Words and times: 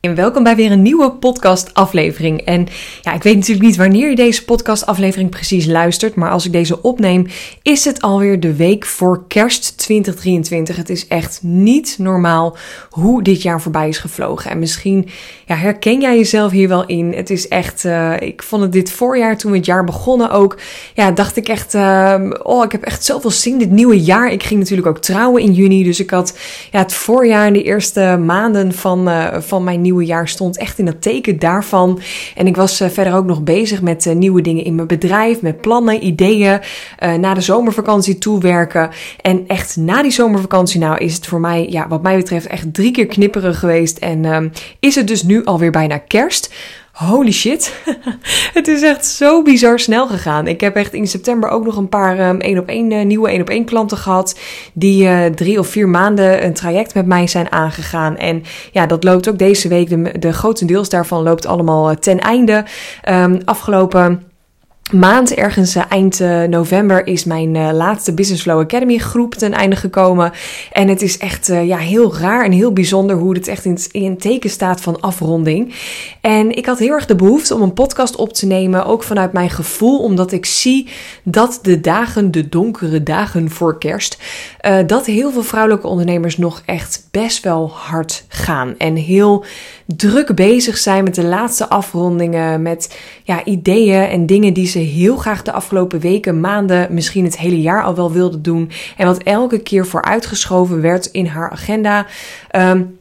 En 0.00 0.14
welkom 0.14 0.42
bij 0.42 0.56
weer 0.56 0.72
een 0.72 0.82
nieuwe 0.82 1.10
podcast-aflevering. 1.10 2.40
En 2.40 2.66
ja, 3.02 3.14
ik 3.14 3.22
weet 3.22 3.34
natuurlijk 3.34 3.66
niet 3.66 3.76
wanneer 3.76 4.10
je 4.10 4.16
deze 4.16 4.44
podcast-aflevering 4.44 5.30
precies 5.30 5.66
luistert, 5.66 6.14
maar 6.14 6.30
als 6.30 6.46
ik 6.46 6.52
deze 6.52 6.82
opneem, 6.82 7.26
is 7.62 7.84
het 7.84 8.00
alweer 8.00 8.40
de 8.40 8.54
week 8.54 8.86
voor 8.86 9.24
kerst 9.28 9.78
2023. 9.78 10.76
Het 10.76 10.90
is 10.90 11.06
echt 11.06 11.42
niet 11.42 11.96
normaal 11.98 12.56
hoe 12.90 13.22
dit 13.22 13.42
jaar 13.42 13.60
voorbij 13.60 13.88
is 13.88 13.98
gevlogen. 13.98 14.50
En 14.50 14.58
misschien 14.58 15.08
ja, 15.48 15.54
herken 15.54 16.00
jij 16.00 16.16
jezelf 16.16 16.50
hier 16.50 16.68
wel 16.68 16.86
in. 16.86 17.12
Het 17.12 17.30
is 17.30 17.48
echt, 17.48 17.84
uh, 17.84 18.20
ik 18.20 18.42
vond 18.42 18.62
het 18.62 18.72
dit 18.72 18.92
voorjaar, 18.92 19.36
toen 19.36 19.50
we 19.50 19.56
het 19.56 19.66
jaar 19.66 19.84
begonnen 19.84 20.30
ook, 20.30 20.58
ja, 20.94 21.10
dacht 21.10 21.36
ik 21.36 21.48
echt, 21.48 21.74
uh, 21.74 22.30
oh, 22.42 22.64
ik 22.64 22.72
heb 22.72 22.82
echt 22.82 23.04
zoveel 23.04 23.30
zin 23.30 23.58
dit 23.58 23.70
nieuwe 23.70 24.00
jaar. 24.00 24.32
Ik 24.32 24.42
ging 24.42 24.60
natuurlijk 24.60 24.88
ook 24.88 24.98
trouwen 24.98 25.42
in 25.42 25.52
juni, 25.52 25.84
dus 25.84 26.00
ik 26.00 26.10
had 26.10 26.38
ja, 26.70 26.78
het 26.78 26.92
voorjaar 26.92 27.52
de 27.52 27.62
eerste 27.62 28.20
maanden 28.24 28.72
van, 28.72 29.08
uh, 29.08 29.26
van 29.38 29.64
mijn 29.64 29.80
nieuwe 29.80 30.04
jaar 30.04 30.28
stond 30.28 30.58
echt 30.58 30.78
in 30.78 30.86
het 30.86 31.02
teken 31.02 31.38
daarvan. 31.38 32.00
En 32.34 32.46
ik 32.46 32.56
was 32.56 32.80
uh, 32.80 32.88
verder 32.88 33.14
ook 33.14 33.26
nog 33.26 33.42
bezig 33.42 33.82
met 33.82 34.14
nieuwe 34.14 34.40
dingen 34.40 34.64
in 34.64 34.74
mijn 34.74 34.86
bedrijf, 34.86 35.40
met 35.40 35.60
plannen, 35.60 36.04
ideeën, 36.04 36.60
na 37.20 37.34
de 37.34 37.40
zomervakantie 37.40 38.18
toewerken. 38.18 38.90
En 39.20 39.44
echt 39.46 39.76
na 39.76 40.02
die 40.02 40.10
zomervakantie, 40.10 40.80
nou 40.80 40.98
is 40.98 41.14
het 41.14 41.26
voor 41.26 41.40
mij, 41.40 41.66
ja, 41.70 41.88
wat 41.88 42.02
mij 42.02 42.16
betreft, 42.16 42.46
echt 42.46 42.74
drie 42.74 42.90
keer 42.90 43.06
knipperen 43.06 43.54
geweest. 43.54 43.98
En 43.98 44.24
ehm, 44.24 44.48
is 44.80 44.94
het 44.94 45.06
dus 45.06 45.22
nu 45.22 45.37
alweer 45.44 45.70
bijna 45.70 45.98
kerst. 45.98 46.54
Holy 46.92 47.32
shit. 47.32 47.74
het 48.58 48.68
is 48.68 48.82
echt 48.82 49.06
zo 49.06 49.42
bizar 49.42 49.78
snel 49.78 50.06
gegaan. 50.06 50.46
Ik 50.46 50.60
heb 50.60 50.76
echt 50.76 50.92
in 50.92 51.06
september 51.06 51.50
ook 51.50 51.64
nog 51.64 51.76
een 51.76 51.88
paar 51.88 52.28
um, 52.28 52.40
één 52.40 52.58
op 52.58 52.68
één 52.68 52.90
uh, 52.90 53.04
nieuwe 53.04 53.28
één 53.28 53.40
op 53.40 53.48
één 53.48 53.64
klanten 53.64 53.96
gehad. 53.96 54.38
Die 54.72 55.04
uh, 55.04 55.24
drie 55.26 55.58
of 55.58 55.68
vier 55.68 55.88
maanden 55.88 56.44
een 56.44 56.54
traject 56.54 56.94
met 56.94 57.06
mij 57.06 57.26
zijn 57.26 57.52
aangegaan. 57.52 58.16
En 58.16 58.42
ja, 58.72 58.86
dat 58.86 59.04
loopt 59.04 59.28
ook 59.28 59.38
deze 59.38 59.68
week. 59.68 59.88
De, 59.88 60.18
de 60.18 60.32
grotendeels 60.32 60.88
daarvan 60.88 61.22
loopt 61.22 61.46
allemaal 61.46 61.90
uh, 61.90 61.96
ten 61.96 62.18
einde. 62.18 62.64
Um, 63.08 63.40
afgelopen 63.44 64.27
maand, 64.92 65.34
ergens 65.34 65.76
uh, 65.76 65.82
eind 65.88 66.20
uh, 66.20 66.42
november, 66.42 67.06
is 67.06 67.24
mijn 67.24 67.54
uh, 67.54 67.68
laatste 67.72 68.14
Business 68.14 68.42
Flow 68.42 68.60
Academy 68.60 68.98
groep 68.98 69.34
ten 69.34 69.52
einde 69.52 69.76
gekomen. 69.76 70.32
En 70.72 70.88
het 70.88 71.02
is 71.02 71.18
echt 71.18 71.46
ja, 71.46 71.76
heel 71.76 72.16
raar 72.16 72.44
en 72.44 72.52
heel 72.52 72.72
bijzonder 72.72 73.16
hoe 73.16 73.34
het 73.34 73.48
echt 73.48 73.64
in, 73.64 73.78
in 73.90 74.18
teken 74.18 74.50
staat 74.50 74.80
van 74.80 75.00
afronding. 75.00 75.74
En 76.20 76.56
ik 76.56 76.66
had 76.66 76.78
heel 76.78 76.92
erg 76.92 77.06
de 77.06 77.16
behoefte 77.16 77.54
om 77.54 77.62
een 77.62 77.72
podcast 77.72 78.16
op 78.16 78.32
te 78.32 78.46
nemen, 78.46 78.84
ook 78.84 79.02
vanuit 79.02 79.32
mijn 79.32 79.50
gevoel, 79.50 79.98
omdat 79.98 80.32
ik 80.32 80.46
zie 80.46 80.88
dat 81.22 81.58
de 81.62 81.80
dagen, 81.80 82.30
de 82.30 82.48
donkere 82.48 83.02
dagen 83.02 83.50
voor 83.50 83.78
kerst, 83.78 84.18
dat 84.86 85.06
heel 85.06 85.30
veel 85.30 85.42
vrouwelijke 85.42 85.86
ondernemers 85.86 86.36
nog 86.36 86.62
echt 86.64 87.08
best 87.10 87.42
wel 87.42 87.70
hard 87.70 88.24
gaan. 88.28 88.74
En 88.78 88.96
heel 88.96 89.44
druk 89.96 90.34
bezig 90.34 90.78
zijn 90.78 91.04
met 91.04 91.14
de 91.14 91.24
laatste 91.24 91.68
afrondingen, 91.68 92.62
met 92.62 92.98
ja, 93.22 93.44
ideeën 93.44 94.02
en 94.02 94.26
dingen 94.26 94.52
die 94.52 94.66
ze 94.66 94.78
heel 94.78 95.16
graag 95.16 95.42
de 95.42 95.52
afgelopen 95.52 96.00
weken, 96.00 96.40
maanden, 96.40 96.94
misschien 96.94 97.24
het 97.24 97.38
hele 97.38 97.60
jaar 97.60 97.82
al 97.82 97.94
wel 97.94 98.12
wilden 98.12 98.42
doen. 98.42 98.70
En 98.96 99.06
wat 99.06 99.22
elke 99.22 99.58
keer 99.58 99.86
vooruitgeschoven 99.86 100.80
werd 100.80 101.06
in 101.06 101.26
haar 101.26 101.50
agenda. 101.50 102.06
Um, 102.56 102.97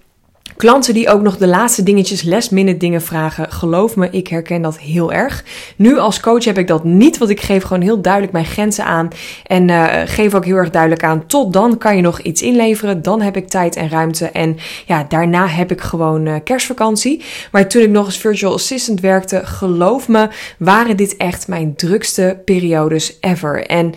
Klanten 0.57 0.93
die 0.93 1.09
ook 1.09 1.21
nog 1.21 1.37
de 1.37 1.47
laatste 1.47 1.83
dingetjes, 1.83 2.23
last 2.23 2.79
dingen 2.79 3.01
vragen. 3.01 3.51
Geloof 3.51 3.95
me, 3.95 4.09
ik 4.09 4.27
herken 4.27 4.61
dat 4.61 4.79
heel 4.79 5.13
erg. 5.13 5.43
Nu 5.75 5.97
als 5.97 6.19
coach 6.19 6.43
heb 6.43 6.57
ik 6.57 6.67
dat 6.67 6.83
niet, 6.83 7.17
want 7.17 7.31
ik 7.31 7.41
geef 7.41 7.63
gewoon 7.63 7.81
heel 7.81 8.01
duidelijk 8.01 8.33
mijn 8.33 8.45
grenzen 8.45 8.85
aan. 8.85 9.07
En 9.45 9.69
uh, 9.69 9.85
geef 10.05 10.33
ook 10.33 10.45
heel 10.45 10.55
erg 10.55 10.69
duidelijk 10.69 11.03
aan, 11.03 11.25
tot 11.25 11.53
dan 11.53 11.77
kan 11.77 11.95
je 11.95 12.01
nog 12.01 12.19
iets 12.19 12.41
inleveren. 12.41 13.01
Dan 13.01 13.21
heb 13.21 13.37
ik 13.37 13.47
tijd 13.47 13.75
en 13.75 13.89
ruimte. 13.89 14.25
En 14.25 14.57
ja, 14.85 15.05
daarna 15.09 15.47
heb 15.47 15.71
ik 15.71 15.81
gewoon 15.81 16.25
uh, 16.25 16.35
kerstvakantie. 16.43 17.21
Maar 17.51 17.67
toen 17.67 17.81
ik 17.81 17.89
nog 17.89 18.05
als 18.05 18.17
virtual 18.17 18.53
assistant 18.53 18.99
werkte, 18.99 19.41
geloof 19.45 20.07
me, 20.07 20.29
waren 20.57 20.97
dit 20.97 21.17
echt 21.17 21.47
mijn 21.47 21.75
drukste 21.75 22.41
periodes 22.45 23.17
ever. 23.19 23.65
En 23.65 23.93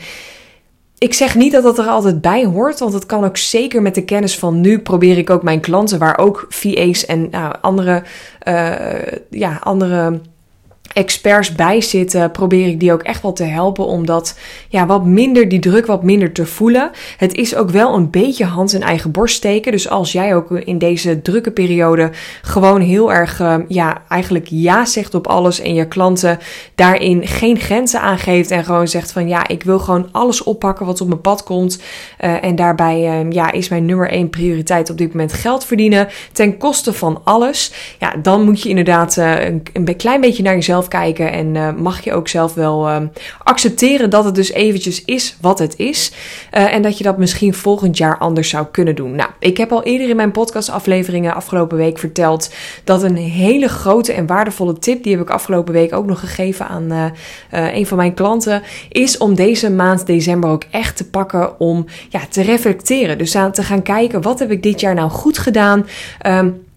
ik 1.01 1.15
zeg 1.15 1.35
niet 1.35 1.53
dat 1.53 1.63
dat 1.63 1.79
er 1.79 1.87
altijd 1.87 2.21
bij 2.21 2.45
hoort, 2.45 2.79
want 2.79 2.93
het 2.93 3.07
kan 3.07 3.25
ook 3.25 3.37
zeker 3.37 3.83
met 3.83 3.95
de 3.95 4.05
kennis 4.05 4.39
van 4.39 4.61
nu. 4.61 4.79
Probeer 4.79 5.19
ik 5.19 5.31
ook 5.31 5.43
mijn 5.43 5.61
klanten, 5.61 5.99
waar 5.99 6.19
ook 6.19 6.47
VA's 6.49 7.07
en 7.07 7.31
nou, 7.31 7.55
andere, 7.61 8.03
uh, 8.49 8.73
ja, 9.31 9.61
andere 9.63 10.21
experts 10.95 11.53
bij 11.53 11.81
zitten, 11.81 12.31
probeer 12.31 12.67
ik 12.67 12.81
die 12.81 12.93
ook 12.93 13.03
echt 13.03 13.23
wel 13.23 13.33
te 13.33 13.45
helpen 13.45 13.87
om 13.87 14.07
dat 14.07 14.39
ja, 14.69 14.87
wat 14.87 15.05
minder, 15.05 15.49
die 15.49 15.59
druk 15.59 15.87
wat 15.87 16.03
minder 16.03 16.33
te 16.33 16.47
voelen. 16.47 16.91
Het 17.17 17.35
is 17.35 17.55
ook 17.55 17.71
wel 17.71 17.95
een 17.95 18.11
beetje 18.11 18.45
hand 18.45 18.73
in 18.73 18.83
eigen 18.83 19.11
borst 19.11 19.37
steken. 19.37 19.73
Dus 19.73 19.89
als 19.89 20.13
jij 20.13 20.35
ook 20.35 20.51
in 20.51 20.79
deze 20.79 21.23
drukke 21.23 21.51
periode 21.51 22.11
gewoon 22.43 22.81
heel 22.81 23.13
erg, 23.13 23.41
uh, 23.41 23.55
ja, 23.69 24.03
eigenlijk 24.09 24.47
ja 24.51 24.85
zegt 24.85 25.15
op 25.15 25.27
alles 25.27 25.61
en 25.61 25.75
je 25.75 25.89
klanten 25.89 26.39
daarin 26.75 27.27
geen 27.27 27.59
grenzen 27.59 28.01
aangeeft 28.01 28.51
en 28.51 28.65
gewoon 28.65 28.89
zegt 28.89 29.13
van 29.13 29.29
ja, 29.29 29.49
ik 29.49 29.63
wil 29.63 29.79
gewoon 29.79 30.09
alles 30.13 30.43
oppakken 30.43 30.87
wat 30.87 31.01
op 31.01 31.09
mijn 31.09 31.21
pad 31.21 31.43
komt. 31.43 31.83
Uh, 32.21 32.45
en 32.45 32.57
daarbij 32.57 33.25
uh, 33.25 33.33
ja, 33.33 33.53
is 33.53 33.69
mijn 33.69 33.85
nummer 33.85 34.11
één 34.11 34.31
prioriteit 34.31 34.91
op 34.91 34.99
dit 34.99 35.13
moment 35.13 35.33
geld 35.33 35.65
verdienen 35.65 36.09
ten 36.33 36.57
koste 36.59 36.93
van 36.93 37.21
alles. 37.25 37.73
Ja, 37.99 38.15
dan 38.23 38.45
moet 38.45 38.63
je 38.63 38.69
inderdaad 38.69 39.17
een, 39.17 39.63
een 39.73 39.97
klein 39.97 40.21
beetje 40.21 40.43
naar 40.43 40.55
jezelf 40.55 40.80
kijken 40.89 41.33
en 41.33 41.55
uh, 41.55 41.73
mag 41.73 42.05
je 42.05 42.13
ook 42.13 42.29
zelf 42.29 42.55
wel 42.55 42.89
uh, 42.89 42.97
accepteren 43.43 44.11
dat 44.11 44.25
het 44.25 44.35
dus 44.35 44.53
eventjes 44.53 45.05
is 45.05 45.37
wat 45.41 45.59
het 45.59 45.77
is. 45.77 46.13
Uh, 46.55 46.75
en 46.75 46.83
dat 46.83 46.99
je 46.99 47.05
dat 47.05 47.19
misschien 47.19 47.55
volgend 47.55 47.97
jaar 47.97 48.19
anders 48.19 48.49
zou 48.49 48.67
kunnen 48.71 48.95
doen. 48.95 49.15
Nou, 49.15 49.31
ik 49.39 49.57
heb 49.57 49.73
al 49.73 49.83
eerder 49.83 50.09
in 50.09 50.17
mijn 50.17 50.31
podcastafleveringen 50.31 51.35
afgelopen 51.35 51.77
week 51.77 51.99
verteld 51.99 52.55
dat 52.85 53.03
een 53.03 53.17
hele 53.17 53.69
grote 53.69 54.13
en 54.13 54.27
waardevolle 54.27 54.79
tip, 54.79 55.03
die 55.03 55.13
heb 55.13 55.23
ik 55.23 55.31
afgelopen 55.31 55.73
week 55.73 55.95
ook 55.95 56.07
nog 56.07 56.21
gegeven 56.21 56.69
aan 56.69 57.13
een 57.51 57.87
van 57.87 57.97
mijn 57.97 58.15
klanten, 58.15 58.63
is 58.89 59.19
om 59.19 59.35
deze 59.35 59.71
maand 59.71 60.07
december 60.07 60.51
ook 60.51 60.65
echt 60.71 60.97
te 60.97 61.09
pakken 61.09 61.61
om 61.61 61.87
ja, 62.09 62.21
te 62.29 62.43
reflecteren. 62.43 63.19
Dus 63.19 63.37
aan 63.37 63.53
te 63.53 63.63
gaan 63.63 63.83
kijken, 63.83 64.23
wat 64.23 64.39
heb 64.39 64.51
ik 64.51 64.63
dit 64.63 64.81
jaar 64.81 64.95
nou 64.95 65.11
goed 65.11 65.39
gedaan? 65.39 65.87
Um, 66.27 66.69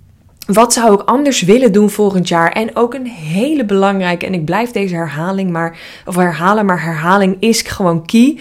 wat 0.45 0.73
zou 0.73 0.93
ik 0.93 1.01
anders 1.01 1.41
willen 1.41 1.71
doen 1.71 1.89
volgend 1.89 2.27
jaar? 2.27 2.51
En 2.51 2.75
ook 2.75 2.93
een 2.93 3.07
hele 3.07 3.65
belangrijke, 3.65 4.25
en 4.25 4.33
ik 4.33 4.45
blijf 4.45 4.71
deze 4.71 4.95
herhaling 4.95 5.51
maar, 5.51 5.77
of 6.05 6.15
herhalen, 6.15 6.65
maar 6.65 6.83
herhaling 6.83 7.35
is 7.39 7.61
gewoon 7.61 8.05
key. 8.05 8.39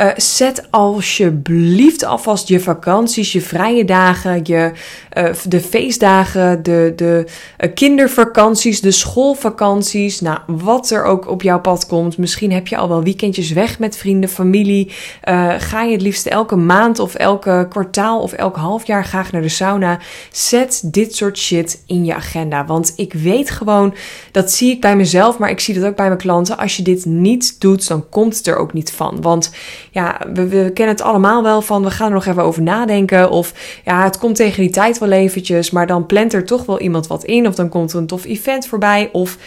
Uh, 0.00 0.10
zet 0.16 0.66
alsjeblieft 0.70 2.04
alvast 2.04 2.48
je 2.48 2.60
vakanties, 2.60 3.32
je 3.32 3.40
vrije 3.40 3.84
dagen, 3.84 4.40
je, 4.44 4.72
uh, 5.18 5.28
de 5.48 5.60
feestdagen, 5.60 6.62
de, 6.62 6.92
de 6.96 7.24
uh, 7.58 7.74
kindervakanties, 7.74 8.80
de 8.80 8.90
schoolvakanties. 8.90 10.20
Nou, 10.20 10.38
wat 10.46 10.90
er 10.90 11.04
ook 11.04 11.28
op 11.28 11.42
jouw 11.42 11.60
pad 11.60 11.86
komt. 11.86 12.18
Misschien 12.18 12.52
heb 12.52 12.66
je 12.66 12.76
al 12.76 12.88
wel 12.88 13.02
weekendjes 13.02 13.52
weg 13.52 13.78
met 13.78 13.96
vrienden, 13.96 14.30
familie. 14.30 14.92
ga 15.58 15.82
je 15.82 15.92
het 15.92 16.02
liefst 16.02 16.26
elke 16.26 16.56
maand 16.56 16.98
of 16.98 17.14
elke 17.14 17.66
kwartaal 17.68 18.20
of 18.20 18.32
elk 18.32 18.56
half 18.56 18.86
jaar 18.86 19.04
graag 19.04 19.32
naar 19.32 19.42
de 19.42 19.48
sauna. 19.48 19.98
Zet 20.32 20.82
dit 20.84 21.14
soort 21.14 21.38
shit 21.38 21.82
in 21.86 22.04
je 22.04 22.14
agenda. 22.14 22.64
Want 22.66 22.92
ik 22.96 23.12
weet 23.12 23.50
gewoon, 23.50 23.94
dat 24.32 24.50
zie 24.50 24.70
ik 24.70 24.80
bij 24.80 24.96
mezelf, 24.96 25.38
maar 25.38 25.50
ik 25.50 25.60
zie 25.60 25.74
dat 25.74 25.84
ook 25.84 25.96
bij 25.96 26.06
mijn 26.06 26.18
klanten. 26.18 26.58
Als 26.58 26.76
je 26.76 26.82
dit 26.82 27.04
niet 27.04 27.60
doet, 27.60 27.88
dan 27.88 28.08
komt 28.08 28.36
het 28.36 28.46
er 28.46 28.56
ook 28.56 28.72
niet 28.72 28.92
van. 28.92 29.20
Want 29.20 29.50
ja, 29.90 30.20
we, 30.34 30.70
kennen 30.74 30.94
het 30.94 31.04
allemaal 31.04 31.42
wel 31.42 31.62
van 31.62 31.82
we 31.82 31.90
gaan 31.90 32.06
er 32.06 32.14
nog 32.14 32.26
even 32.26 32.42
over 32.42 32.62
nadenken. 32.62 33.30
Of 33.30 33.80
ja, 33.84 34.04
het 34.04 34.18
komt 34.18 34.36
tegen 34.36 34.62
die 34.62 34.70
tijd 34.70 34.98
wel 34.98 35.10
eventjes, 35.10 35.70
maar 35.70 35.86
dan 35.86 36.06
plant 36.06 36.32
er 36.32 36.44
toch 36.44 36.64
wel 36.64 36.80
iemand 36.80 37.06
wat 37.06 37.24
in. 37.24 37.46
Of 37.46 37.54
dan 37.54 37.68
komt 37.68 37.92
er 37.92 37.98
een 37.98 38.06
tof 38.06 38.24
event 38.24 38.66
voorbij. 38.66 39.08
Of 39.12 39.38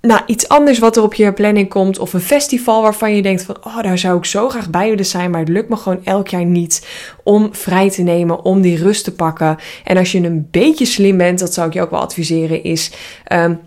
nou, 0.00 0.20
iets 0.26 0.48
anders 0.48 0.78
wat 0.78 0.96
er 0.96 1.02
op 1.02 1.14
je 1.14 1.32
planning 1.32 1.68
komt. 1.68 1.98
Of 1.98 2.12
een 2.12 2.20
festival 2.20 2.82
waarvan 2.82 3.14
je 3.14 3.22
denkt 3.22 3.42
van, 3.42 3.56
oh, 3.62 3.82
daar 3.82 3.98
zou 3.98 4.18
ik 4.18 4.24
zo 4.24 4.48
graag 4.48 4.70
bij 4.70 4.88
willen 4.88 5.06
zijn. 5.06 5.30
Maar 5.30 5.40
het 5.40 5.48
lukt 5.48 5.68
me 5.68 5.76
gewoon 5.76 6.04
elk 6.04 6.28
jaar 6.28 6.44
niet 6.44 6.86
om 7.24 7.48
vrij 7.52 7.90
te 7.90 8.02
nemen, 8.02 8.44
om 8.44 8.60
die 8.60 8.76
rust 8.76 9.04
te 9.04 9.14
pakken. 9.14 9.56
En 9.84 9.96
als 9.96 10.12
je 10.12 10.22
een 10.22 10.48
beetje 10.50 10.84
slim 10.84 11.16
bent, 11.16 11.38
dat 11.38 11.54
zou 11.54 11.66
ik 11.66 11.72
je 11.72 11.82
ook 11.82 11.90
wel 11.90 12.00
adviseren, 12.00 12.62
is... 12.62 12.92
Um, 13.32 13.60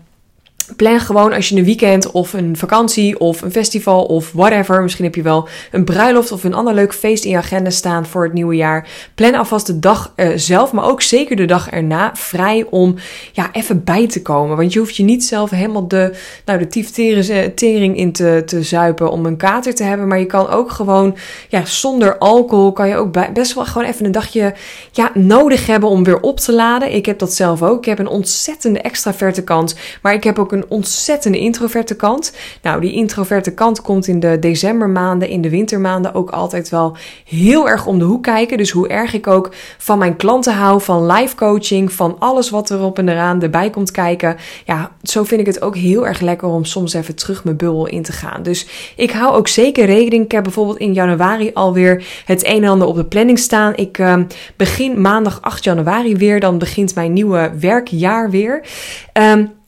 Plan 0.76 1.00
gewoon 1.00 1.32
als 1.32 1.48
je 1.48 1.56
een 1.56 1.64
weekend 1.64 2.10
of 2.10 2.32
een 2.32 2.56
vakantie 2.56 3.20
of 3.20 3.42
een 3.42 3.50
festival 3.50 4.04
of 4.04 4.32
whatever. 4.32 4.82
Misschien 4.82 5.04
heb 5.04 5.14
je 5.14 5.22
wel 5.22 5.48
een 5.70 5.84
bruiloft 5.84 6.32
of 6.32 6.44
een 6.44 6.54
ander 6.54 6.74
leuk 6.74 6.94
feest 6.94 7.24
in 7.24 7.30
je 7.30 7.36
agenda 7.36 7.70
staan 7.70 8.06
voor 8.06 8.24
het 8.24 8.32
nieuwe 8.32 8.56
jaar. 8.56 8.88
Plan 9.14 9.34
alvast 9.34 9.66
de 9.66 9.78
dag 9.78 10.12
uh, 10.16 10.30
zelf, 10.34 10.72
maar 10.72 10.84
ook 10.84 11.02
zeker 11.02 11.36
de 11.36 11.44
dag 11.44 11.70
erna 11.70 12.10
vrij 12.14 12.66
om 12.70 12.94
ja, 13.32 13.52
even 13.52 13.84
bij 13.84 14.08
te 14.08 14.22
komen. 14.22 14.56
Want 14.56 14.72
je 14.72 14.78
hoeft 14.78 14.96
je 14.96 15.02
niet 15.02 15.24
zelf 15.24 15.50
helemaal 15.50 15.88
de, 15.88 16.16
nou, 16.44 16.58
de 16.58 17.52
tering 17.54 17.96
in 17.96 18.12
te, 18.12 18.42
te 18.46 18.62
zuipen 18.62 19.10
om 19.10 19.26
een 19.26 19.36
kater 19.36 19.74
te 19.74 19.82
hebben. 19.82 20.08
Maar 20.08 20.18
je 20.18 20.26
kan 20.26 20.48
ook 20.48 20.70
gewoon 20.70 21.16
ja, 21.48 21.64
zonder 21.64 22.18
alcohol 22.18 22.72
kan 22.72 22.88
je 22.88 22.96
ook 22.96 23.32
best 23.32 23.54
wel 23.54 23.64
gewoon 23.64 23.88
even 23.88 24.04
een 24.04 24.12
dagje 24.12 24.54
ja, 24.92 25.10
nodig 25.14 25.66
hebben 25.66 25.88
om 25.88 26.04
weer 26.04 26.20
op 26.20 26.40
te 26.40 26.52
laden. 26.52 26.94
Ik 26.94 27.06
heb 27.06 27.18
dat 27.18 27.32
zelf 27.32 27.62
ook. 27.62 27.78
Ik 27.78 27.84
heb 27.84 27.98
een 27.98 28.08
ontzettende 28.08 28.80
extraverte 28.80 29.44
kant, 29.44 29.74
maar 30.02 30.14
ik 30.14 30.24
heb 30.24 30.38
ook 30.38 30.52
een 30.52 30.59
een 30.60 30.70
ontzettende 30.70 31.38
introverte 31.38 31.96
kant. 31.96 32.32
Nou, 32.62 32.80
die 32.80 32.92
introverte 32.92 33.54
kant 33.54 33.82
komt 33.82 34.06
in 34.06 34.20
de 34.20 34.38
decembermaanden, 34.38 35.28
in 35.28 35.40
de 35.40 35.50
wintermaanden 35.50 36.14
ook 36.14 36.30
altijd 36.30 36.68
wel 36.68 36.96
heel 37.24 37.68
erg 37.68 37.86
om 37.86 37.98
de 37.98 38.04
hoek 38.04 38.22
kijken. 38.22 38.56
Dus 38.56 38.70
hoe 38.70 38.88
erg 38.88 39.14
ik 39.14 39.26
ook 39.26 39.50
van 39.78 39.98
mijn 39.98 40.16
klanten 40.16 40.54
hou, 40.54 40.80
van 40.80 41.06
live 41.06 41.34
coaching, 41.36 41.92
van 41.92 42.16
alles 42.18 42.50
wat 42.50 42.70
erop 42.70 42.98
en 42.98 43.08
eraan 43.08 43.42
erbij 43.42 43.70
komt 43.70 43.90
kijken. 43.90 44.36
Ja, 44.64 44.90
zo 45.02 45.24
vind 45.24 45.40
ik 45.40 45.46
het 45.46 45.62
ook 45.62 45.76
heel 45.76 46.06
erg 46.06 46.20
lekker 46.20 46.48
om 46.48 46.64
soms 46.64 46.94
even 46.94 47.14
terug 47.14 47.44
mijn 47.44 47.56
bubbel 47.56 47.86
in 47.86 48.02
te 48.02 48.12
gaan. 48.12 48.42
Dus 48.42 48.66
ik 48.96 49.10
hou 49.10 49.34
ook 49.34 49.48
zeker 49.48 49.84
rekening. 49.84 50.24
Ik 50.24 50.32
heb 50.32 50.42
bijvoorbeeld 50.42 50.78
in 50.78 50.92
januari 50.92 51.50
alweer 51.54 52.04
het 52.24 52.46
een 52.46 52.62
en 52.62 52.68
ander 52.68 52.88
op 52.88 52.96
de 52.96 53.04
planning 53.04 53.38
staan. 53.38 53.76
Ik 53.76 53.98
uh, 53.98 54.16
begin 54.56 55.00
maandag 55.00 55.42
8 55.42 55.64
januari 55.64 56.16
weer. 56.16 56.40
Dan 56.40 56.58
begint 56.58 56.94
mijn 56.94 57.12
nieuwe 57.12 57.52
werkjaar 57.58 58.30
weer. 58.30 58.64
Um, 59.12 59.58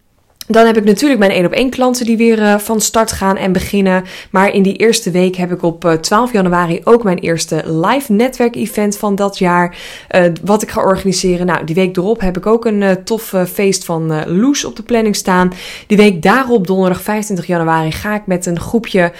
dan 0.46 0.66
heb 0.66 0.76
ik 0.76 0.84
natuurlijk 0.84 1.20
mijn 1.20 1.30
1 1.30 1.44
op 1.44 1.52
1 1.52 1.70
klanten 1.70 2.06
die 2.06 2.16
weer 2.16 2.38
uh, 2.38 2.58
van 2.58 2.80
start 2.80 3.12
gaan 3.12 3.36
en 3.36 3.52
beginnen. 3.52 4.04
Maar 4.30 4.54
in 4.54 4.62
die 4.62 4.76
eerste 4.76 5.10
week 5.10 5.36
heb 5.36 5.52
ik 5.52 5.62
op 5.62 5.84
uh, 5.84 5.92
eh, 5.92 5.98
12 5.98 6.32
januari 6.32 6.80
ook 6.84 7.02
mijn 7.02 7.18
eerste 7.18 7.62
live 7.66 8.12
netwerk 8.12 8.56
event 8.56 8.96
van 8.96 9.14
dat 9.14 9.38
jaar. 9.38 9.76
Uh, 10.10 10.24
wat 10.44 10.62
ik 10.62 10.70
ga 10.70 10.82
organiseren. 10.82 11.46
Nou, 11.46 11.64
die 11.64 11.74
week 11.74 11.96
erop 11.96 12.20
heb 12.20 12.36
ik 12.36 12.46
ook 12.46 12.64
een 12.64 13.04
tof 13.04 13.34
feest 13.52 13.84
van 13.84 14.24
Loes 14.26 14.64
op 14.64 14.76
de 14.76 14.82
planning 14.82 15.16
staan. 15.16 15.52
Die 15.86 15.96
week 15.96 16.22
daarop, 16.22 16.66
donderdag 16.66 17.02
25 17.02 17.46
januari, 17.46 17.92
ga 17.92 18.14
ik 18.14 18.26
met 18.26 18.46
een 18.46 18.60
groepje 18.60 19.12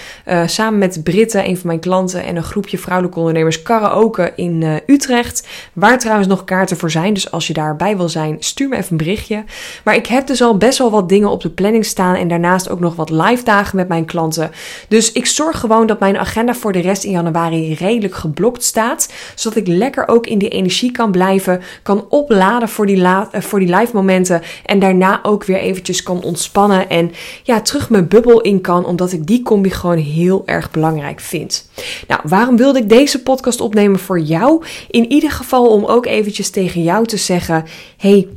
samen 0.47 0.79
met 0.79 1.01
Britten, 1.05 1.49
een 1.49 1.57
van 1.57 1.67
mijn 1.67 1.81
klanten, 1.81 2.25
en 2.25 2.37
een 2.37 2.43
groepje 2.43 2.79
vrouwelijke 2.79 3.19
ondernemers 3.19 3.63
karaoke 3.63 4.33
in 4.37 4.81
Utrecht. 4.87 5.49
Waar 5.73 5.99
trouwens 5.99 6.29
nog 6.29 6.45
kaarten 6.45 6.77
voor 6.77 6.91
zijn. 6.91 7.15
Dus 7.15 7.31
als 7.31 7.47
je 7.47 7.53
daarbij 7.53 7.97
wil 7.97 8.09
zijn, 8.09 8.37
stuur 8.39 8.69
me 8.69 8.77
even 8.77 8.91
een 8.91 8.97
berichtje. 8.97 9.45
Maar 9.85 9.95
ik 9.95 10.07
heb 10.07 10.27
dus 10.27 10.43
al 10.43 10.57
best 10.57 10.79
wel 10.79 10.91
wat 10.91 11.09
dingen 11.13 11.31
op 11.31 11.41
de 11.41 11.51
planning 11.51 11.85
staan 11.85 12.15
en 12.15 12.29
daarnaast 12.29 12.69
ook 12.69 12.81
nog 12.81 12.97
wat 12.97 13.11
live 13.11 13.45
dagen 13.45 13.77
met 13.77 13.89
mijn 13.89 14.05
klanten. 14.05 14.51
Dus 14.89 15.13
ik 15.13 15.27
zorg 15.27 15.61
gewoon 15.61 15.87
dat 15.87 16.01
mijn 16.01 16.19
agenda 16.19 16.55
voor 16.55 16.73
de 16.73 16.81
rest 16.81 17.05
in 17.05 17.11
januari 17.11 17.75
redelijk 17.75 18.15
geblokt 18.15 18.63
staat, 18.63 19.13
zodat 19.35 19.59
ik 19.59 19.67
lekker 19.67 20.09
ook 20.09 20.27
in 20.27 20.39
die 20.39 20.49
energie 20.49 20.91
kan 20.91 21.11
blijven, 21.11 21.63
kan 21.83 22.07
opladen 22.09 22.69
voor 22.69 22.87
die, 22.87 23.03
eh, 23.03 23.27
voor 23.31 23.59
die 23.59 23.77
live 23.77 23.91
momenten 23.95 24.43
en 24.65 24.79
daarna 24.79 25.21
ook 25.23 25.45
weer 25.45 25.59
eventjes 25.59 26.03
kan 26.03 26.23
ontspannen 26.23 26.89
en 26.89 27.13
ja, 27.43 27.61
terug 27.61 27.91
mijn 27.91 28.09
bubbel 28.09 28.41
in 28.41 28.61
kan, 28.61 28.85
omdat 28.85 29.13
ik 29.13 29.27
die 29.27 29.43
combi 29.43 29.71
gewoon 29.71 29.99
heel 29.99 30.43
erg 30.47 30.71
belangrijk 30.71 31.21
vind. 31.21 31.69
Nou, 32.09 32.21
waarom 32.25 32.57
wilde 32.57 32.79
ik 32.79 32.89
deze 32.89 33.23
podcast 33.23 33.61
opnemen 33.61 33.99
voor 33.99 34.21
jou? 34.21 34.65
In 34.91 35.13
ieder 35.13 35.31
geval 35.31 35.67
om 35.67 35.85
ook 35.85 36.07
eventjes 36.07 36.51
tegen 36.51 36.83
jou 36.83 37.07
te 37.07 37.17
zeggen: 37.17 37.65
hey, 37.97 38.29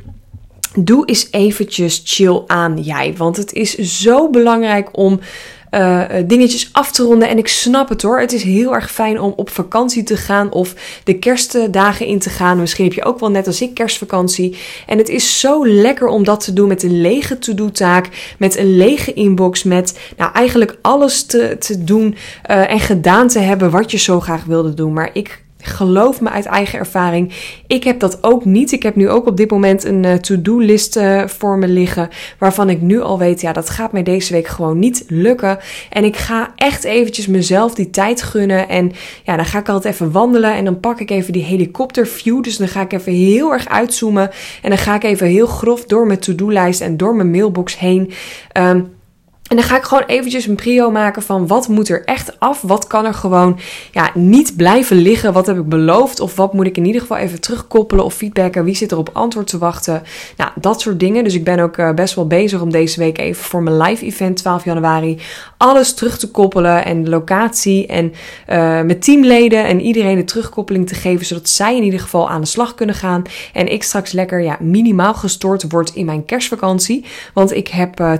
doe 0.77 1.05
eens 1.05 1.27
eventjes 1.31 2.01
chill 2.03 2.41
aan 2.47 2.81
jij. 2.81 3.13
Want 3.17 3.37
het 3.37 3.53
is 3.53 3.75
zo 3.77 4.29
belangrijk 4.29 4.97
om 4.97 5.19
uh, 5.71 6.03
dingetjes 6.25 6.69
af 6.71 6.91
te 6.91 7.03
ronden. 7.03 7.29
En 7.29 7.37
ik 7.37 7.47
snap 7.47 7.89
het 7.89 8.01
hoor. 8.01 8.19
Het 8.19 8.33
is 8.33 8.43
heel 8.43 8.73
erg 8.73 8.91
fijn 8.91 9.21
om 9.21 9.33
op 9.35 9.49
vakantie 9.49 10.03
te 10.03 10.17
gaan 10.17 10.51
of 10.51 10.73
de 11.03 11.19
kerstdagen 11.19 12.05
in 12.05 12.19
te 12.19 12.29
gaan. 12.29 12.59
Misschien 12.59 12.85
heb 12.85 12.93
je 12.93 13.05
ook 13.05 13.19
wel 13.19 13.31
net 13.31 13.47
als 13.47 13.61
ik 13.61 13.73
kerstvakantie. 13.73 14.57
En 14.87 14.97
het 14.97 15.09
is 15.09 15.39
zo 15.39 15.67
lekker 15.67 16.07
om 16.07 16.23
dat 16.23 16.43
te 16.43 16.53
doen 16.53 16.67
met 16.67 16.83
een 16.83 17.01
lege 17.01 17.39
to-do-taak, 17.39 18.35
met 18.37 18.57
een 18.57 18.77
lege 18.77 19.13
inbox, 19.13 19.63
met 19.63 19.99
nou 20.17 20.31
eigenlijk 20.33 20.77
alles 20.81 21.23
te, 21.23 21.55
te 21.59 21.83
doen 21.83 22.15
uh, 22.49 22.71
en 22.71 22.79
gedaan 22.79 23.27
te 23.27 23.39
hebben 23.39 23.71
wat 23.71 23.91
je 23.91 23.97
zo 23.97 24.19
graag 24.19 24.43
wilde 24.43 24.73
doen. 24.73 24.93
Maar 24.93 25.09
ik 25.13 25.43
Geloof 25.65 26.21
me 26.21 26.29
uit 26.29 26.45
eigen 26.45 26.79
ervaring. 26.79 27.33
Ik 27.67 27.83
heb 27.83 27.99
dat 27.99 28.23
ook 28.23 28.45
niet. 28.45 28.71
Ik 28.71 28.83
heb 28.83 28.95
nu 28.95 29.09
ook 29.09 29.27
op 29.27 29.37
dit 29.37 29.51
moment 29.51 29.83
een 29.83 30.03
uh, 30.03 30.13
to-do-list 30.13 30.97
uh, 30.97 31.27
voor 31.27 31.57
me 31.57 31.67
liggen. 31.67 32.09
Waarvan 32.39 32.69
ik 32.69 32.81
nu 32.81 33.01
al 33.01 33.19
weet, 33.19 33.41
ja, 33.41 33.53
dat 33.53 33.69
gaat 33.69 33.91
mij 33.91 34.03
deze 34.03 34.33
week 34.33 34.47
gewoon 34.47 34.79
niet 34.79 35.03
lukken. 35.07 35.57
En 35.89 36.03
ik 36.03 36.15
ga 36.15 36.51
echt 36.55 36.83
eventjes 36.83 37.27
mezelf 37.27 37.75
die 37.75 37.89
tijd 37.89 38.21
gunnen. 38.21 38.69
En 38.69 38.91
ja, 39.23 39.35
dan 39.35 39.45
ga 39.45 39.59
ik 39.59 39.69
altijd 39.69 39.93
even 39.93 40.11
wandelen. 40.11 40.53
En 40.53 40.65
dan 40.65 40.79
pak 40.79 40.99
ik 40.99 41.09
even 41.09 41.33
die 41.33 41.43
helikopterview. 41.43 42.43
Dus 42.43 42.57
dan 42.57 42.67
ga 42.67 42.81
ik 42.81 42.93
even 42.93 43.13
heel 43.13 43.51
erg 43.51 43.69
uitzoomen. 43.69 44.29
En 44.61 44.69
dan 44.69 44.77
ga 44.77 44.95
ik 44.95 45.03
even 45.03 45.27
heel 45.27 45.47
grof 45.47 45.85
door 45.85 46.07
mijn 46.07 46.19
to-do-lijst 46.19 46.81
en 46.81 46.97
door 46.97 47.15
mijn 47.15 47.31
mailbox 47.31 47.79
heen. 47.79 48.11
Um, 48.57 48.94
en 49.49 49.55
dan 49.55 49.65
ga 49.65 49.77
ik 49.77 49.83
gewoon 49.83 50.03
eventjes 50.03 50.47
een 50.47 50.55
prio 50.55 50.91
maken 50.91 51.21
van 51.21 51.47
wat 51.47 51.67
moet 51.67 51.89
er 51.89 52.03
echt 52.05 52.39
af? 52.39 52.61
Wat 52.61 52.87
kan 52.87 53.05
er 53.05 53.13
gewoon 53.13 53.59
ja, 53.91 54.11
niet 54.13 54.55
blijven 54.55 54.97
liggen? 54.97 55.33
Wat 55.33 55.45
heb 55.45 55.57
ik 55.57 55.69
beloofd? 55.69 56.19
Of 56.19 56.35
wat 56.35 56.53
moet 56.53 56.65
ik 56.65 56.77
in 56.77 56.85
ieder 56.85 57.01
geval 57.01 57.17
even 57.17 57.41
terugkoppelen 57.41 58.05
of 58.05 58.13
feedbacken? 58.13 58.63
Wie 58.63 58.75
zit 58.75 58.91
er 58.91 58.97
op 58.97 59.09
antwoord 59.13 59.47
te 59.47 59.57
wachten? 59.57 60.03
Nou, 60.37 60.51
dat 60.55 60.81
soort 60.81 60.99
dingen. 60.99 61.23
Dus 61.23 61.33
ik 61.33 61.43
ben 61.43 61.59
ook 61.59 61.77
uh, 61.77 61.91
best 61.91 62.15
wel 62.15 62.27
bezig 62.27 62.61
om 62.61 62.71
deze 62.71 62.99
week 62.99 63.17
even 63.17 63.43
voor 63.43 63.63
mijn 63.63 63.77
live 63.77 64.05
event 64.05 64.37
12 64.37 64.63
januari 64.65 65.19
alles 65.57 65.93
terug 65.93 66.17
te 66.17 66.31
koppelen. 66.31 66.85
En 66.85 67.03
de 67.03 67.09
locatie 67.09 67.87
en 67.87 68.05
uh, 68.05 68.13
mijn 68.57 68.99
teamleden 68.99 69.65
en 69.65 69.81
iedereen 69.81 70.15
de 70.15 70.23
terugkoppeling 70.23 70.87
te 70.87 70.95
geven. 70.95 71.25
Zodat 71.25 71.49
zij 71.49 71.77
in 71.77 71.83
ieder 71.83 71.99
geval 71.99 72.29
aan 72.29 72.41
de 72.41 72.47
slag 72.47 72.75
kunnen 72.75 72.95
gaan. 72.95 73.21
En 73.53 73.71
ik 73.71 73.83
straks 73.83 74.11
lekker 74.11 74.41
ja, 74.41 74.57
minimaal 74.59 75.13
gestoord 75.13 75.71
word 75.71 75.93
in 75.93 76.05
mijn 76.05 76.25
kerstvakantie. 76.25 77.05
Want 77.33 77.55
ik 77.55 77.67
heb 77.67 77.99
uh, 77.99 78.13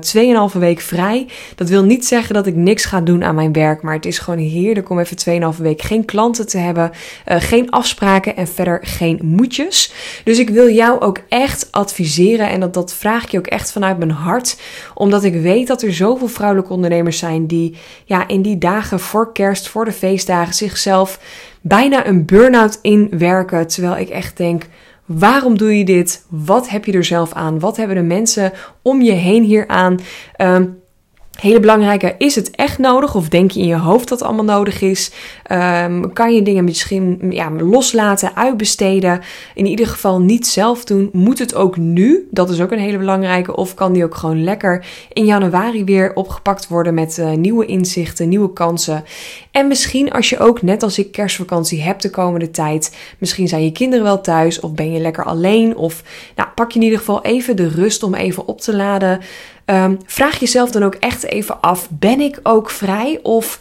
2,5 0.53 0.57
week 0.59 0.79
vrij. 0.79 1.14
Dat 1.55 1.69
wil 1.69 1.83
niet 1.83 2.05
zeggen 2.05 2.33
dat 2.33 2.47
ik 2.47 2.55
niks 2.55 2.85
ga 2.85 3.01
doen 3.01 3.23
aan 3.23 3.35
mijn 3.35 3.53
werk, 3.53 3.81
maar 3.81 3.93
het 3.93 4.05
is 4.05 4.19
gewoon 4.19 4.39
heerlijk 4.39 4.89
om 4.89 4.99
even 4.99 5.53
2,5 5.55 5.61
week 5.61 5.81
geen 5.81 6.05
klanten 6.05 6.47
te 6.47 6.57
hebben, 6.57 6.91
uh, 7.27 7.35
geen 7.39 7.69
afspraken 7.69 8.35
en 8.35 8.47
verder 8.47 8.79
geen 8.81 9.19
moedjes. 9.23 9.93
Dus 10.23 10.39
ik 10.39 10.49
wil 10.49 10.69
jou 10.69 11.01
ook 11.01 11.19
echt 11.29 11.67
adviseren 11.71 12.49
en 12.49 12.59
dat, 12.59 12.73
dat 12.73 12.93
vraag 12.93 13.23
ik 13.23 13.29
je 13.29 13.37
ook 13.37 13.47
echt 13.47 13.71
vanuit 13.71 13.97
mijn 13.97 14.11
hart, 14.11 14.59
omdat 14.93 15.23
ik 15.23 15.33
weet 15.33 15.67
dat 15.67 15.81
er 15.81 15.93
zoveel 15.93 16.27
vrouwelijke 16.27 16.73
ondernemers 16.73 17.17
zijn 17.17 17.47
die 17.47 17.77
ja, 18.05 18.27
in 18.27 18.41
die 18.41 18.57
dagen 18.57 18.99
voor 18.99 19.33
kerst, 19.33 19.67
voor 19.67 19.85
de 19.85 19.91
feestdagen 19.91 20.53
zichzelf 20.53 21.19
bijna 21.61 22.07
een 22.07 22.25
burn-out 22.25 22.79
inwerken, 22.81 23.67
terwijl 23.67 23.97
ik 23.97 24.09
echt 24.09 24.37
denk 24.37 24.63
Waarom 25.05 25.57
doe 25.57 25.77
je 25.77 25.85
dit? 25.85 26.25
Wat 26.29 26.69
heb 26.69 26.85
je 26.85 26.91
er 26.91 27.03
zelf 27.03 27.33
aan? 27.33 27.59
Wat 27.59 27.77
hebben 27.77 27.95
de 27.95 28.01
mensen 28.01 28.51
om 28.81 29.01
je 29.01 29.11
heen 29.11 29.43
hier 29.43 29.67
aan? 29.67 29.99
Um, 30.37 30.83
Hele 31.35 31.59
belangrijke, 31.59 32.15
is 32.17 32.35
het 32.35 32.51
echt 32.51 32.77
nodig? 32.77 33.15
Of 33.15 33.29
denk 33.29 33.51
je 33.51 33.59
in 33.59 33.67
je 33.67 33.77
hoofd 33.77 34.07
dat 34.07 34.19
het 34.19 34.27
allemaal 34.27 34.55
nodig 34.55 34.81
is? 34.81 35.11
Um, 35.51 36.13
kan 36.13 36.33
je 36.33 36.41
dingen 36.41 36.63
misschien 36.63 37.17
ja, 37.29 37.51
loslaten, 37.51 38.35
uitbesteden? 38.35 39.21
In 39.53 39.65
ieder 39.65 39.87
geval 39.87 40.19
niet 40.19 40.47
zelf 40.47 40.83
doen. 40.83 41.09
Moet 41.13 41.39
het 41.39 41.55
ook 41.55 41.77
nu? 41.77 42.27
Dat 42.31 42.49
is 42.49 42.61
ook 42.61 42.71
een 42.71 42.79
hele 42.79 42.97
belangrijke. 42.97 43.55
Of 43.55 43.73
kan 43.73 43.93
die 43.93 44.03
ook 44.03 44.15
gewoon 44.15 44.43
lekker 44.43 44.85
in 45.13 45.25
januari 45.25 45.83
weer 45.83 46.13
opgepakt 46.13 46.67
worden 46.67 46.93
met 46.93 47.17
uh, 47.17 47.31
nieuwe 47.31 47.65
inzichten, 47.65 48.29
nieuwe 48.29 48.53
kansen? 48.53 49.03
En 49.51 49.67
misschien 49.67 50.11
als 50.11 50.29
je 50.29 50.39
ook 50.39 50.61
net 50.61 50.83
als 50.83 50.99
ik 50.99 51.11
kerstvakantie 51.11 51.81
hebt 51.81 52.01
de 52.01 52.09
komende 52.09 52.51
tijd. 52.51 52.95
Misschien 53.17 53.47
zijn 53.47 53.63
je 53.63 53.71
kinderen 53.71 54.03
wel 54.03 54.21
thuis 54.21 54.59
of 54.59 54.73
ben 54.73 54.91
je 54.91 54.99
lekker 54.99 55.23
alleen. 55.23 55.75
Of 55.75 56.03
nou, 56.35 56.49
pak 56.55 56.71
je 56.71 56.79
in 56.79 56.85
ieder 56.85 56.99
geval 56.99 57.23
even 57.23 57.55
de 57.55 57.67
rust 57.67 58.03
om 58.03 58.13
even 58.13 58.47
op 58.47 58.61
te 58.61 58.75
laden. 58.75 59.19
Um, 59.65 59.97
vraag 60.05 60.39
jezelf 60.39 60.71
dan 60.71 60.83
ook 60.83 60.95
echt 60.95 61.23
even 61.23 61.61
af: 61.61 61.89
ben 61.89 62.19
ik 62.19 62.39
ook 62.43 62.69
vrij? 62.69 63.19
Of 63.21 63.59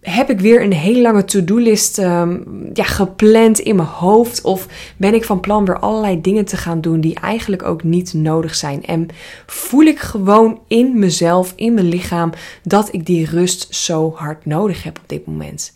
heb 0.00 0.30
ik 0.30 0.40
weer 0.40 0.62
een 0.62 0.72
hele 0.72 1.00
lange 1.00 1.24
to-do-list 1.24 1.98
um, 1.98 2.70
ja, 2.72 2.84
gepland 2.84 3.58
in 3.58 3.76
mijn 3.76 3.88
hoofd? 3.88 4.40
Of 4.42 4.66
ben 4.96 5.14
ik 5.14 5.24
van 5.24 5.40
plan 5.40 5.64
weer 5.64 5.78
allerlei 5.78 6.20
dingen 6.20 6.44
te 6.44 6.56
gaan 6.56 6.80
doen 6.80 7.00
die 7.00 7.14
eigenlijk 7.20 7.62
ook 7.62 7.82
niet 7.82 8.14
nodig 8.14 8.54
zijn? 8.54 8.84
En 8.84 9.08
voel 9.46 9.84
ik 9.84 9.98
gewoon 9.98 10.60
in 10.68 10.98
mezelf, 10.98 11.52
in 11.56 11.74
mijn 11.74 11.88
lichaam, 11.88 12.32
dat 12.62 12.92
ik 12.92 13.06
die 13.06 13.26
rust 13.26 13.74
zo 13.74 14.12
hard 14.16 14.46
nodig 14.46 14.82
heb 14.82 14.98
op 14.98 15.08
dit 15.08 15.26
moment? 15.26 15.72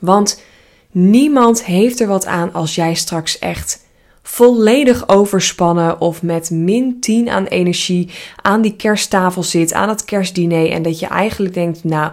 Want 0.00 0.42
niemand 0.90 1.64
heeft 1.64 2.00
er 2.00 2.06
wat 2.06 2.26
aan 2.26 2.52
als 2.52 2.74
jij 2.74 2.94
straks 2.94 3.38
echt 3.38 3.84
volledig 4.22 5.08
overspannen 5.08 6.00
of 6.00 6.22
met 6.22 6.50
min 6.50 7.00
10 7.00 7.28
aan 7.28 7.44
energie 7.44 8.10
aan 8.42 8.62
die 8.62 8.76
kersttafel 8.76 9.42
zit, 9.42 9.72
aan 9.72 9.88
het 9.88 10.04
kerstdiner 10.04 10.70
en 10.70 10.82
dat 10.82 10.98
je 10.98 11.06
eigenlijk 11.06 11.54
denkt, 11.54 11.84
nou, 11.84 12.12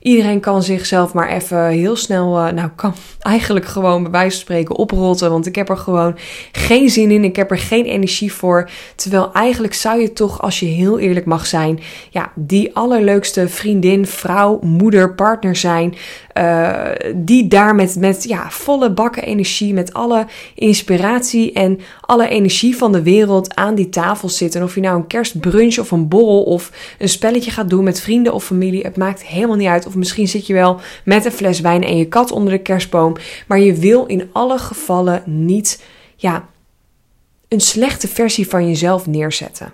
Iedereen 0.00 0.40
kan 0.40 0.62
zichzelf 0.62 1.12
maar 1.12 1.28
even 1.28 1.66
heel 1.66 1.96
snel, 1.96 2.46
uh, 2.46 2.52
nou 2.52 2.68
kan 2.76 2.94
eigenlijk 3.20 3.66
gewoon 3.66 4.02
bij 4.02 4.10
wijze 4.10 4.30
van 4.30 4.40
spreken 4.40 4.76
oprotten. 4.76 5.30
Want 5.30 5.46
ik 5.46 5.54
heb 5.54 5.68
er 5.68 5.76
gewoon 5.76 6.16
geen 6.52 6.90
zin 6.90 7.10
in. 7.10 7.24
Ik 7.24 7.36
heb 7.36 7.50
er 7.50 7.58
geen 7.58 7.84
energie 7.84 8.32
voor. 8.32 8.70
Terwijl 8.94 9.32
eigenlijk 9.32 9.74
zou 9.74 10.00
je 10.00 10.12
toch, 10.12 10.42
als 10.42 10.60
je 10.60 10.66
heel 10.66 10.98
eerlijk 10.98 11.26
mag 11.26 11.46
zijn, 11.46 11.80
ja, 12.10 12.32
die 12.34 12.74
allerleukste 12.74 13.48
vriendin, 13.48 14.06
vrouw, 14.06 14.58
moeder, 14.62 15.14
partner 15.14 15.56
zijn. 15.56 15.94
Uh, 16.34 16.78
die 17.14 17.48
daar 17.48 17.74
met, 17.74 17.96
met 17.96 18.24
ja, 18.24 18.50
volle 18.50 18.92
bakken 18.92 19.22
energie, 19.22 19.74
met 19.74 19.92
alle 19.92 20.26
inspiratie 20.54 21.52
en 21.52 21.80
alle 22.00 22.28
energie 22.28 22.76
van 22.76 22.92
de 22.92 23.02
wereld 23.02 23.54
aan 23.54 23.74
die 23.74 23.88
tafel 23.88 24.28
zitten. 24.28 24.62
of 24.62 24.74
je 24.74 24.80
nou 24.80 24.96
een 24.96 25.06
kerstbrunch 25.06 25.78
of 25.78 25.90
een 25.90 26.08
borrel 26.08 26.42
of 26.42 26.70
een 26.98 27.08
spelletje 27.08 27.50
gaat 27.50 27.70
doen 27.70 27.84
met 27.84 28.00
vrienden 28.00 28.32
of 28.32 28.44
familie, 28.44 28.82
het 28.82 28.96
maakt 28.96 29.24
helemaal 29.24 29.56
niet 29.56 29.68
uit 29.68 29.86
of 29.90 29.96
misschien 29.96 30.28
zit 30.28 30.46
je 30.46 30.52
wel 30.52 30.80
met 31.04 31.24
een 31.24 31.32
fles 31.32 31.60
wijn 31.60 31.84
en 31.84 31.96
je 31.96 32.08
kat 32.08 32.30
onder 32.30 32.52
de 32.52 32.62
kerstboom. 32.62 33.16
Maar 33.46 33.60
je 33.60 33.74
wil 33.74 34.06
in 34.06 34.28
alle 34.32 34.58
gevallen 34.58 35.22
niet 35.26 35.84
ja, 36.16 36.48
een 37.48 37.60
slechte 37.60 38.08
versie 38.08 38.48
van 38.48 38.68
jezelf 38.68 39.06
neerzetten. 39.06 39.72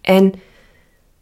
En 0.00 0.34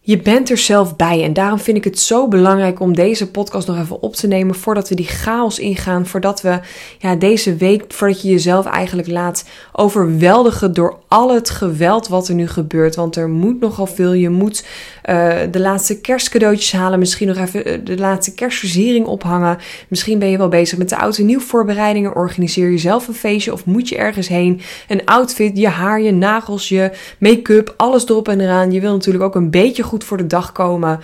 je 0.08 0.18
bent 0.18 0.50
er 0.50 0.58
zelf 0.58 0.96
bij. 0.96 1.22
En 1.24 1.32
daarom 1.32 1.58
vind 1.58 1.76
ik 1.76 1.84
het 1.84 1.98
zo 1.98 2.28
belangrijk 2.28 2.80
om 2.80 2.94
deze 2.94 3.30
podcast 3.30 3.66
nog 3.66 3.78
even 3.78 4.02
op 4.02 4.14
te 4.14 4.26
nemen. 4.26 4.54
Voordat 4.54 4.88
we 4.88 4.94
die 4.94 5.06
chaos 5.06 5.58
ingaan. 5.58 6.06
Voordat 6.06 6.40
we 6.40 6.60
ja, 6.98 7.16
deze 7.16 7.56
week, 7.56 7.84
voordat 7.88 8.22
je 8.22 8.28
jezelf 8.28 8.66
eigenlijk 8.66 9.08
laat 9.08 9.44
overweldigen 9.72 10.74
door 10.74 10.98
al 11.08 11.34
het 11.34 11.50
geweld 11.50 12.08
wat 12.08 12.28
er 12.28 12.34
nu 12.34 12.48
gebeurt. 12.48 12.94
Want 12.94 13.16
er 13.16 13.28
moet 13.28 13.60
nogal 13.60 13.86
veel. 13.86 14.12
Je 14.12 14.30
moet 14.30 14.64
uh, 15.10 15.36
de 15.50 15.60
laatste 15.60 16.00
kerstcadeautjes 16.00 16.72
halen. 16.72 16.98
Misschien 16.98 17.28
nog 17.28 17.36
even 17.36 17.64
eh, 17.64 17.78
de 17.84 17.98
laatste 17.98 18.34
kerstversiering 18.34 19.06
ophangen. 19.06 19.58
Misschien 19.88 20.18
ben 20.18 20.28
je 20.28 20.38
wel 20.38 20.48
bezig 20.48 20.78
met 20.78 20.88
de 20.88 20.98
oud 20.98 21.18
en 21.18 21.26
nieuw 21.26 21.40
voorbereidingen. 21.40 22.14
Organiseer 22.14 22.70
je 22.70 22.78
zelf 22.78 23.08
een 23.08 23.14
feestje 23.14 23.52
of 23.52 23.64
moet 23.64 23.88
je 23.88 23.96
ergens 23.96 24.28
heen. 24.28 24.60
Een 24.88 25.04
outfit, 25.04 25.58
je 25.58 25.68
haar, 25.68 26.00
je 26.00 26.12
nagels, 26.12 26.68
je 26.68 26.90
make-up, 27.18 27.74
alles 27.76 28.08
erop 28.08 28.28
en 28.28 28.40
eraan. 28.40 28.72
Je 28.72 28.80
wil 28.80 28.92
natuurlijk 28.92 29.24
ook 29.24 29.34
een 29.34 29.50
beetje 29.50 29.82
goed 29.82 29.96
voor 30.04 30.16
de 30.16 30.26
dag 30.26 30.52
komen. 30.52 31.00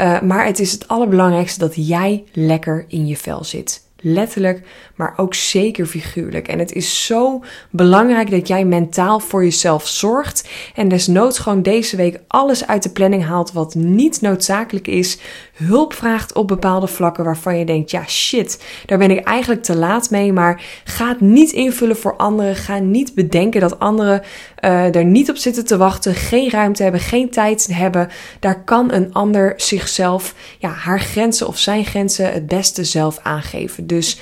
Uh, 0.00 0.20
maar 0.20 0.44
het 0.44 0.58
is 0.58 0.72
het 0.72 0.88
allerbelangrijkste 0.88 1.58
dat 1.58 1.86
jij 1.86 2.24
lekker 2.32 2.84
in 2.88 3.06
je 3.06 3.16
vel 3.16 3.44
zit. 3.44 3.86
Letterlijk, 4.02 4.62
maar 4.94 5.14
ook 5.16 5.34
zeker 5.34 5.86
figuurlijk. 5.86 6.48
En 6.48 6.58
het 6.58 6.72
is 6.72 7.06
zo 7.06 7.44
belangrijk 7.70 8.30
dat 8.30 8.48
jij 8.48 8.64
mentaal 8.64 9.20
voor 9.20 9.44
jezelf 9.44 9.86
zorgt. 9.86 10.48
En 10.74 10.88
desnoods 10.88 11.38
gewoon 11.38 11.62
deze 11.62 11.96
week 11.96 12.20
alles 12.28 12.66
uit 12.66 12.82
de 12.82 12.90
planning 12.90 13.24
haalt 13.24 13.52
wat 13.52 13.74
niet 13.74 14.20
noodzakelijk 14.20 14.86
is. 14.86 15.18
Hulp 15.52 15.92
vraagt 15.92 16.32
op 16.32 16.48
bepaalde 16.48 16.86
vlakken 16.86 17.24
waarvan 17.24 17.58
je 17.58 17.64
denkt: 17.64 17.90
ja, 17.90 18.04
shit, 18.06 18.64
daar 18.86 18.98
ben 18.98 19.10
ik 19.10 19.24
eigenlijk 19.24 19.62
te 19.62 19.76
laat 19.76 20.10
mee. 20.10 20.32
Maar 20.32 20.62
ga 20.84 21.08
het 21.08 21.20
niet 21.20 21.52
invullen 21.52 21.96
voor 21.96 22.16
anderen. 22.16 22.56
Ga 22.56 22.78
niet 22.78 23.14
bedenken 23.14 23.60
dat 23.60 23.78
anderen 23.78 24.22
uh, 24.64 24.94
er 24.94 25.04
niet 25.04 25.30
op 25.30 25.36
zitten 25.36 25.64
te 25.64 25.76
wachten. 25.76 26.14
Geen 26.14 26.50
ruimte 26.50 26.82
hebben, 26.82 27.00
geen 27.00 27.30
tijd 27.30 27.68
hebben. 27.72 28.08
Daar 28.40 28.64
kan 28.64 28.92
een 28.92 29.12
ander 29.12 29.52
zichzelf, 29.56 30.34
ja, 30.58 30.68
haar 30.68 31.00
grenzen 31.00 31.46
of 31.46 31.58
zijn 31.58 31.84
grenzen 31.84 32.32
het 32.32 32.46
beste 32.46 32.84
zelf 32.84 33.18
aangeven. 33.22 33.86
Dus 33.88 34.18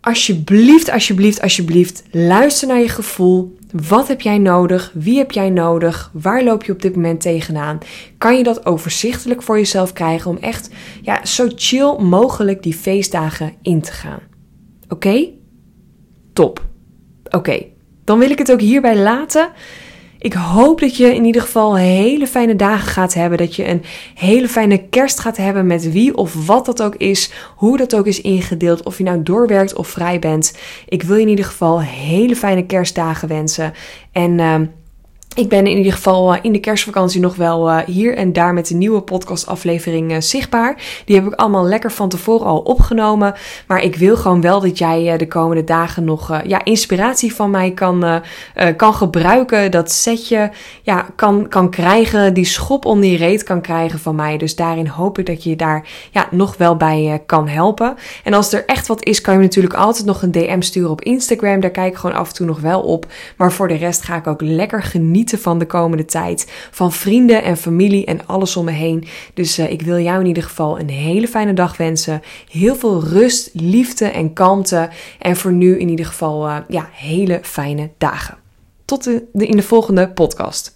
alsjeblieft, 0.00 0.90
alsjeblieft, 0.90 1.40
alsjeblieft, 1.40 2.02
luister 2.10 2.68
naar 2.68 2.80
je 2.80 2.88
gevoel. 2.88 3.56
Wat 3.88 4.08
heb 4.08 4.20
jij 4.20 4.38
nodig? 4.38 4.90
Wie 4.94 5.18
heb 5.18 5.30
jij 5.30 5.50
nodig? 5.50 6.10
Waar 6.12 6.44
loop 6.44 6.64
je 6.64 6.72
op 6.72 6.82
dit 6.82 6.94
moment 6.94 7.20
tegenaan? 7.20 7.78
Kan 8.18 8.36
je 8.36 8.42
dat 8.42 8.66
overzichtelijk 8.66 9.42
voor 9.42 9.56
jezelf 9.56 9.92
krijgen 9.92 10.30
om 10.30 10.36
echt 10.36 10.70
ja, 11.02 11.24
zo 11.24 11.48
chill 11.54 11.96
mogelijk 11.98 12.62
die 12.62 12.74
feestdagen 12.74 13.52
in 13.62 13.80
te 13.80 13.92
gaan? 13.92 14.20
Oké? 14.88 15.28
Top. 16.32 16.64
Oké, 17.30 17.64
dan 18.04 18.18
wil 18.18 18.30
ik 18.30 18.38
het 18.38 18.52
ook 18.52 18.60
hierbij 18.60 18.96
laten. 18.96 19.52
Ik 20.24 20.32
hoop 20.32 20.80
dat 20.80 20.96
je 20.96 21.14
in 21.14 21.24
ieder 21.24 21.42
geval 21.42 21.76
hele 21.76 22.26
fijne 22.26 22.56
dagen 22.56 22.88
gaat 22.88 23.14
hebben. 23.14 23.38
Dat 23.38 23.56
je 23.56 23.68
een 23.68 23.82
hele 24.14 24.48
fijne 24.48 24.88
kerst 24.88 25.18
gaat 25.18 25.36
hebben 25.36 25.66
met 25.66 25.92
wie 25.92 26.16
of 26.16 26.46
wat 26.46 26.66
dat 26.66 26.82
ook 26.82 26.94
is. 26.94 27.30
Hoe 27.56 27.76
dat 27.76 27.94
ook 27.94 28.06
is 28.06 28.20
ingedeeld. 28.20 28.82
Of 28.82 28.98
je 28.98 29.04
nou 29.04 29.22
doorwerkt 29.22 29.74
of 29.74 29.88
vrij 29.88 30.18
bent. 30.18 30.58
Ik 30.88 31.02
wil 31.02 31.16
je 31.16 31.22
in 31.22 31.28
ieder 31.28 31.44
geval 31.44 31.80
hele 31.80 32.36
fijne 32.36 32.66
kerstdagen 32.66 33.28
wensen. 33.28 33.72
En... 34.12 34.38
Uh, 34.38 34.60
ik 35.34 35.48
ben 35.48 35.66
in 35.66 35.76
ieder 35.76 35.92
geval 35.92 36.34
eh, 36.34 36.38
in 36.42 36.52
de 36.52 36.60
kerstvakantie 36.60 37.20
nog 37.20 37.36
wel 37.36 37.70
eh, 37.70 37.78
hier 37.86 38.16
en 38.16 38.32
daar 38.32 38.54
met 38.54 38.68
de 38.68 38.74
nieuwe 38.74 39.00
podcastaflevering 39.00 40.12
uh, 40.12 40.20
zichtbaar. 40.20 40.76
Die 41.04 41.16
heb 41.16 41.26
ik 41.26 41.34
allemaal 41.34 41.64
lekker 41.64 41.92
van 41.92 42.08
tevoren 42.08 42.46
al 42.46 42.58
opgenomen. 42.58 43.34
Maar 43.66 43.82
ik 43.82 43.96
wil 43.96 44.16
gewoon 44.16 44.40
wel 44.40 44.60
dat 44.60 44.78
jij 44.78 45.16
de 45.16 45.28
komende 45.28 45.64
dagen 45.64 46.04
nog 46.04 46.40
ja, 46.46 46.64
inspiratie 46.64 47.34
van 47.34 47.50
mij 47.50 47.70
kan, 47.70 48.22
kan 48.76 48.94
gebruiken. 48.94 49.70
Dat 49.70 49.90
setje 49.90 50.50
ja, 50.82 51.06
kan, 51.16 51.48
kan 51.48 51.70
krijgen, 51.70 52.34
die 52.34 52.44
schop 52.44 52.84
onder 52.84 53.10
je 53.10 53.16
reet 53.16 53.42
kan 53.42 53.60
krijgen 53.60 53.98
van 53.98 54.14
mij. 54.14 54.36
Dus 54.36 54.56
daarin 54.56 54.86
hoop 54.86 55.18
ik 55.18 55.26
dat 55.26 55.44
je 55.44 55.56
daar 55.56 55.88
ja, 56.10 56.28
nog 56.30 56.56
wel 56.56 56.76
bij 56.76 57.22
kan 57.26 57.48
helpen. 57.48 57.94
En 58.24 58.34
als 58.34 58.52
er 58.52 58.64
echt 58.66 58.86
wat 58.86 59.04
is, 59.04 59.20
kan 59.20 59.34
je 59.34 59.40
natuurlijk 59.40 59.74
altijd 59.74 60.06
nog 60.06 60.22
een 60.22 60.32
DM 60.32 60.60
sturen 60.60 60.90
op 60.90 61.02
Instagram. 61.02 61.60
Daar 61.60 61.70
kijk 61.70 61.92
ik 61.92 61.98
gewoon 61.98 62.16
af 62.16 62.28
en 62.28 62.34
toe 62.34 62.46
nog 62.46 62.60
wel 62.60 62.80
op. 62.80 63.06
Maar 63.36 63.52
voor 63.52 63.68
de 63.68 63.76
rest 63.76 64.02
ga 64.02 64.16
ik 64.16 64.26
ook 64.26 64.40
lekker 64.40 64.82
van 65.30 65.58
de 65.58 65.66
komende 65.66 66.04
tijd. 66.04 66.52
Van 66.70 66.92
vrienden 66.92 67.42
en 67.42 67.56
familie 67.56 68.04
en 68.04 68.26
alles 68.26 68.56
om 68.56 68.64
me 68.64 68.70
heen. 68.70 69.04
Dus 69.34 69.58
uh, 69.58 69.70
ik 69.70 69.82
wil 69.82 69.98
jou 69.98 70.20
in 70.20 70.26
ieder 70.26 70.42
geval 70.42 70.78
een 70.78 70.90
hele 70.90 71.28
fijne 71.28 71.52
dag 71.52 71.76
wensen. 71.76 72.22
Heel 72.48 72.76
veel 72.76 73.04
rust, 73.04 73.50
liefde 73.52 74.04
en 74.04 74.32
kalmte. 74.32 74.88
En 75.18 75.36
voor 75.36 75.52
nu 75.52 75.78
in 75.78 75.88
ieder 75.88 76.06
geval 76.06 76.48
uh, 76.48 76.56
ja, 76.68 76.88
hele 76.92 77.38
fijne 77.42 77.90
dagen. 77.98 78.36
Tot 78.84 79.04
de, 79.04 79.26
in 79.32 79.56
de 79.56 79.62
volgende 79.62 80.08
podcast. 80.08 80.73